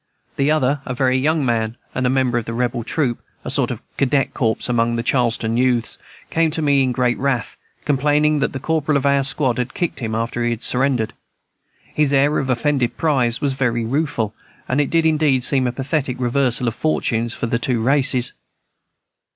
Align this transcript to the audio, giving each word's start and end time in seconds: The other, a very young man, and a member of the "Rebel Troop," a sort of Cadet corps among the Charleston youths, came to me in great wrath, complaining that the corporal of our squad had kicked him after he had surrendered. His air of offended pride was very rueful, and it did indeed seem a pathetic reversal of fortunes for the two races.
The 0.35 0.49
other, 0.49 0.81
a 0.83 0.95
very 0.95 1.15
young 1.15 1.45
man, 1.45 1.77
and 1.93 2.07
a 2.07 2.09
member 2.09 2.39
of 2.39 2.45
the 2.45 2.55
"Rebel 2.55 2.83
Troop," 2.83 3.21
a 3.45 3.51
sort 3.51 3.69
of 3.69 3.83
Cadet 3.97 4.33
corps 4.33 4.57
among 4.67 4.95
the 4.95 5.03
Charleston 5.03 5.57
youths, 5.57 5.99
came 6.31 6.49
to 6.49 6.61
me 6.63 6.81
in 6.81 6.91
great 6.91 7.19
wrath, 7.19 7.55
complaining 7.85 8.39
that 8.39 8.51
the 8.51 8.59
corporal 8.59 8.97
of 8.97 9.05
our 9.05 9.23
squad 9.23 9.59
had 9.59 9.75
kicked 9.75 9.99
him 9.99 10.15
after 10.15 10.43
he 10.43 10.49
had 10.49 10.63
surrendered. 10.63 11.13
His 11.93 12.13
air 12.13 12.39
of 12.39 12.49
offended 12.49 12.97
pride 12.97 13.37
was 13.41 13.53
very 13.53 13.85
rueful, 13.85 14.33
and 14.67 14.81
it 14.81 14.89
did 14.89 15.05
indeed 15.05 15.43
seem 15.43 15.67
a 15.67 15.71
pathetic 15.71 16.19
reversal 16.19 16.67
of 16.67 16.73
fortunes 16.73 17.35
for 17.35 17.45
the 17.45 17.59
two 17.59 17.79
races. 17.79 18.33